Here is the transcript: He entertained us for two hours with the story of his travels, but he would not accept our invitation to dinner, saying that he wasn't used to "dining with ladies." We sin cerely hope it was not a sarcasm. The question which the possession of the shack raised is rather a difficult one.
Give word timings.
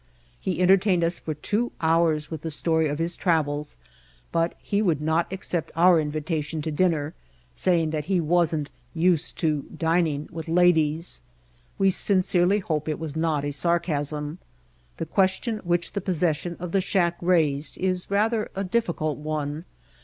He 0.39 0.59
entertained 0.63 1.03
us 1.03 1.19
for 1.19 1.35
two 1.35 1.71
hours 1.79 2.31
with 2.31 2.41
the 2.41 2.49
story 2.49 2.87
of 2.87 2.97
his 2.97 3.15
travels, 3.15 3.77
but 4.31 4.55
he 4.57 4.81
would 4.81 4.99
not 4.99 5.31
accept 5.31 5.71
our 5.75 5.99
invitation 5.99 6.59
to 6.63 6.71
dinner, 6.71 7.13
saying 7.53 7.91
that 7.91 8.05
he 8.05 8.19
wasn't 8.19 8.71
used 8.95 9.37
to 9.37 9.65
"dining 9.77 10.27
with 10.31 10.47
ladies." 10.47 11.21
We 11.77 11.91
sin 11.91 12.21
cerely 12.21 12.59
hope 12.63 12.89
it 12.89 12.97
was 12.97 13.15
not 13.15 13.45
a 13.45 13.51
sarcasm. 13.51 14.39
The 14.97 15.05
question 15.05 15.59
which 15.63 15.91
the 15.93 16.01
possession 16.01 16.55
of 16.59 16.71
the 16.71 16.81
shack 16.81 17.17
raised 17.21 17.77
is 17.77 18.09
rather 18.09 18.49
a 18.55 18.63
difficult 18.63 19.19
one. 19.19 19.65